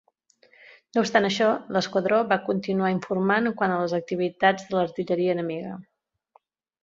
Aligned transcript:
No 0.97 1.01
obstant 1.01 1.27
això, 1.27 1.49
l'esquadró 1.75 2.21
va 2.31 2.37
continuar 2.47 2.89
informant 2.95 3.51
quant 3.61 3.75
a 3.75 3.79
les 3.83 3.95
activitats 3.99 4.67
de 4.71 4.79
l'artilleria 4.79 5.35
enemiga. 5.37 5.77